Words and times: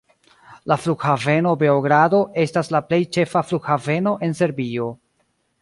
La 0.71 0.77
Flughaveno 0.85 1.51
Beogrado 1.65 2.23
estas 2.45 2.73
la 2.77 2.83
plej 2.89 3.01
ĉefa 3.19 3.47
flughaveno 3.51 4.19
en 4.29 4.39
Serbio. 4.41 4.93